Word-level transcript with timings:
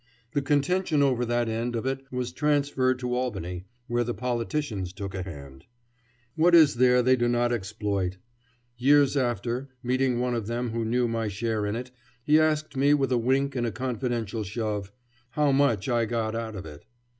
The 0.33 0.41
contention 0.41 1.03
over 1.03 1.25
that 1.25 1.47
end 1.47 1.75
of 1.75 1.85
it 1.85 2.11
was 2.11 2.31
transferred 2.33 2.97
to 2.97 3.13
Albany, 3.13 3.65
where 3.85 4.03
the 4.03 4.15
politicians 4.15 4.93
took 4.93 5.13
a 5.13 5.21
hand. 5.21 5.65
What 6.35 6.55
is 6.55 6.77
there 6.77 7.03
they 7.03 7.15
do 7.15 7.27
not 7.27 7.51
exploit? 7.51 8.17
Years 8.77 9.15
after, 9.15 9.69
meeting 9.83 10.19
one 10.19 10.33
of 10.33 10.47
them 10.47 10.71
who 10.71 10.83
knew 10.85 11.07
my 11.07 11.27
share 11.27 11.67
in 11.67 11.75
it, 11.75 11.91
he 12.23 12.39
asked 12.39 12.75
me, 12.75 12.95
with 12.95 13.11
a 13.11 13.19
wink 13.19 13.55
and 13.55 13.67
a 13.67 13.71
confidential 13.71 14.43
shove, 14.43 14.91
"how 15.29 15.51
much 15.51 15.87
I 15.87 16.05
got 16.05 16.33
out 16.33 16.55
of 16.55 16.65
it." 16.65 16.83